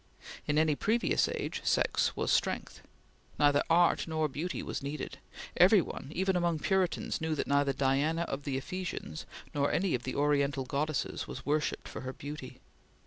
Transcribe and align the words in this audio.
In 0.47 0.57
any 0.57 0.73
previous 0.73 1.29
age, 1.29 1.61
sex 1.63 2.15
was 2.15 2.31
strength. 2.31 2.81
Neither 3.37 3.61
art 3.69 4.07
nor 4.07 4.27
beauty 4.27 4.63
was 4.63 4.81
needed. 4.81 5.19
Every 5.55 5.79
one, 5.79 6.09
even 6.11 6.35
among 6.35 6.57
Puritans, 6.57 7.21
knew 7.21 7.35
that 7.35 7.45
neither 7.45 7.71
Diana 7.71 8.23
of 8.23 8.41
the 8.41 8.57
Ephesians 8.57 9.27
nor 9.53 9.71
any 9.71 9.93
of 9.93 10.01
the 10.01 10.15
Oriental 10.15 10.65
goddesses 10.65 11.27
was 11.27 11.45
worshipped 11.45 11.87
for 11.87 12.01
her 12.01 12.13
beauty. 12.13 12.59